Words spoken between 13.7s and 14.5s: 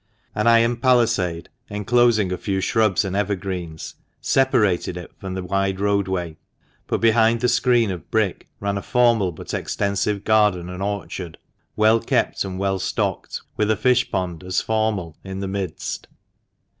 fish pond